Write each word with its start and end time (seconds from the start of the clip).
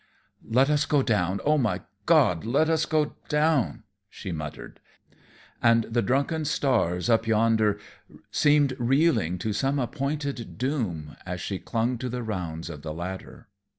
"Let 0.49 0.71
us 0.71 0.87
go 0.87 1.03
down, 1.03 1.41
oh, 1.45 1.59
my 1.59 1.81
God! 2.07 2.43
let 2.43 2.71
us 2.71 2.87
go 2.87 3.13
down!" 3.29 3.83
she 4.09 4.31
muttered. 4.31 4.79
And 5.61 5.83
the 5.83 6.01
drunken 6.01 6.43
stars 6.45 7.07
up 7.07 7.27
yonder 7.27 7.79
seemed 8.31 8.75
reeling 8.79 9.37
to 9.37 9.53
some 9.53 9.77
appointed 9.77 10.57
doom 10.57 11.17
as 11.23 11.39
she 11.39 11.59
clung 11.59 11.99
to 11.99 12.09
the 12.09 12.23
rounds 12.23 12.67
of 12.67 12.81
the 12.81 12.95
ladder. 12.95 13.47